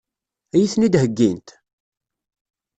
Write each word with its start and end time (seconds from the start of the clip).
Ad 0.53 0.57
iyi-ten-id-heggint? 0.59 1.49